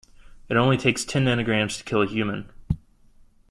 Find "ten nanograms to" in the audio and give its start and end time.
1.05-1.83